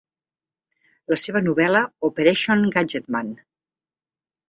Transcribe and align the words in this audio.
La 1.13 1.17
seva 1.25 1.43
novel·la 1.49 1.83
"Operation 2.11 2.67
Gadgetman"! 2.79 3.33